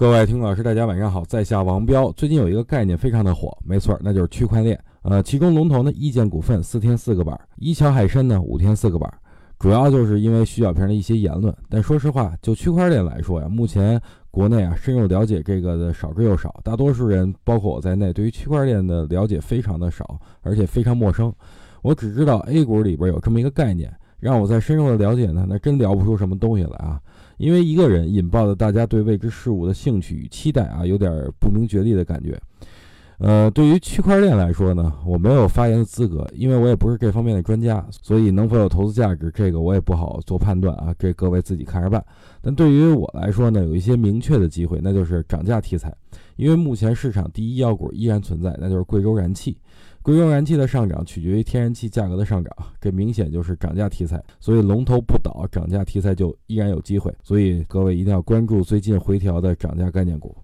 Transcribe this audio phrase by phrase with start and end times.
[0.00, 2.10] 各位听老师，大家晚上好，在下王彪。
[2.12, 4.82] 最近有一个概念非常的火，没错，那就是区块链。
[5.02, 9.12] 呃，其中龙头呢，易建股份四天四个板，一桥海参呢五天四个板，
[9.58, 11.54] 主要就是因为徐小平的一些言论。
[11.68, 14.00] 但说实话，就区块链来说呀，目前
[14.30, 21.30] 国内啊深入了解这个的少之又少，大多数人，包括我在内，对于区块链的了解非常的少，而且非常陌生。
[21.82, 23.94] 我只知道 A 股里边有这么一个概念。
[24.18, 27.00] 让我再深入的了解呢，那真聊不出什么东西来啊！
[27.40, 32.38] 因为一个人引爆了大家对未知事物的兴趣与期待啊，有点不明觉厉的感觉。
[33.22, 42.02] 呃，对于区块链来说呢，我没有发言的资格，因为我也不是这方面的专家，所以能否有投资价值，这个我也不好做判断啊，这各位自己看着办。
[42.40, 45.94] 但对于我来说呢，有一些明确的机会，那就是涨价题材，
[46.36, 49.58] 因为目前市场第一妖股依然存在，那就是贵州燃气。
[50.00, 57.14] 贵州燃气的上涨取决于天然气价格的上涨，这明显就是涨价题材，所以龙头不倒，涨价题材就依然有机会。
[57.22, 60.34] 所以各位一定要关注最近回调的涨价概念股。